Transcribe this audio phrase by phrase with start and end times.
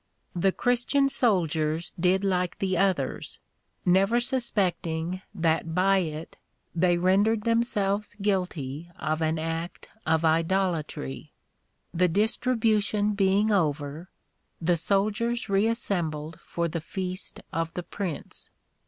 [0.33, 3.37] 239 The Christian soldiers did like the others,
[3.85, 6.37] never suspecting that by it
[6.73, 11.31] they rendered themselves guilty of an act of idolatry.
[11.93, 14.09] The distribution being over,
[14.59, 18.49] the soldiers reassem bled for the feast of the prince.